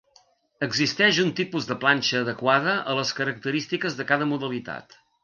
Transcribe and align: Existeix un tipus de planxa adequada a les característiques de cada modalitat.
Existeix 0.67 1.19
un 1.23 1.27
tipus 1.39 1.67
de 1.71 1.77
planxa 1.83 2.21
adequada 2.25 2.73
a 2.95 2.97
les 3.01 3.13
característiques 3.21 3.99
de 4.01 4.07
cada 4.15 4.29
modalitat. 4.33 4.99